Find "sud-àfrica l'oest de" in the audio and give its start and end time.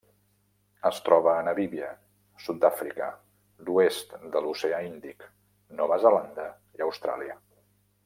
2.45-4.45